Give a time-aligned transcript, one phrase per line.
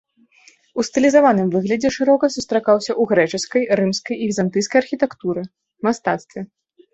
[0.79, 5.41] У стылізаваным выглядзе шырока сустракаўся ў грэчаскай, рымскай і візантыйскай архітэктуры,
[5.91, 6.41] мастацтве.